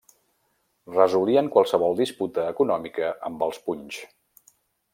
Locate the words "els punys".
3.49-4.01